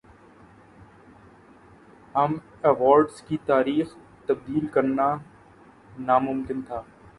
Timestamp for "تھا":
6.61-6.81